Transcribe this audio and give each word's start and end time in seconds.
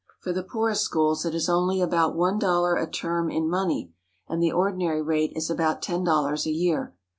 For 0.19 0.33
the 0.33 0.41
poorest 0.41 0.81
schools 0.81 1.25
it 1.25 1.35
is 1.35 1.47
only 1.47 1.79
about 1.79 2.15
one 2.15 2.39
dollar 2.39 2.75
a 2.75 2.89
term 2.89 3.29
in 3.29 3.47
money, 3.47 3.93
and 4.27 4.41
the 4.41 4.51
ordinary 4.51 5.03
rate 5.03 5.31
is 5.35 5.47
about 5.51 5.83
ten 5.83 6.03
dollars 6.03 6.47
a 6.47 6.51
year. 6.51 6.95